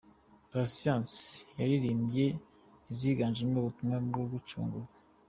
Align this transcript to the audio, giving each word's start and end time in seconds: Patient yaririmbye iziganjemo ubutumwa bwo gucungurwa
Patient 0.51 1.09
yaririmbye 1.59 2.25
iziganjemo 2.91 3.55
ubutumwa 3.59 3.95
bwo 4.07 4.23
gucungurwa 4.31 4.91